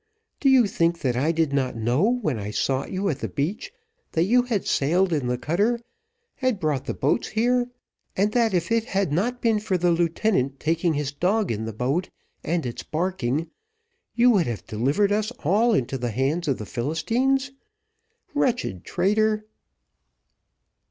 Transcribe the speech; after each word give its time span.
Do 0.39 0.49
you 0.49 0.65
think 0.65 1.01
that 1.01 1.15
I 1.15 1.31
did 1.31 1.53
not 1.53 1.75
know 1.75 2.01
when 2.23 2.39
I 2.39 2.49
sought 2.49 2.91
you 2.91 3.07
at 3.09 3.19
the 3.19 3.27
beach 3.29 3.71
that 4.13 4.23
you 4.23 4.41
had 4.41 4.65
sailed 4.65 5.13
in 5.13 5.27
the 5.27 5.37
cutter, 5.37 5.79
had 6.37 6.59
brought 6.59 6.85
the 6.85 6.95
boats 6.95 7.27
here, 7.27 7.69
and 8.17 8.31
that 8.31 8.51
if 8.55 8.71
it 8.71 8.85
had 8.85 9.13
not 9.13 9.43
been 9.43 9.59
for 9.59 9.77
the 9.77 9.91
lieutenant 9.91 10.59
taking 10.59 10.95
his 10.95 11.11
dog 11.11 11.51
in 11.51 11.65
the 11.65 11.71
boat, 11.71 12.09
and 12.43 12.65
its 12.65 12.81
barking, 12.81 13.51
you 14.15 14.31
would 14.31 14.47
have 14.47 14.65
delivered 14.65 15.11
us 15.11 15.29
all 15.43 15.71
into 15.75 15.99
the 15.99 16.09
hands 16.09 16.47
of 16.47 16.57
the 16.57 16.65
Philistines? 16.65 17.51
wretched 18.33 18.83
traitor." 18.83 19.45